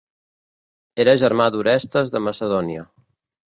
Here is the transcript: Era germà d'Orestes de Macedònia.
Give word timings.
Era 1.03 1.13
germà 1.25 1.47
d'Orestes 1.57 2.11
de 2.17 2.25
Macedònia. 2.31 2.89